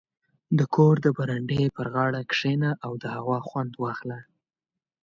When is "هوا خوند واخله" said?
3.15-4.19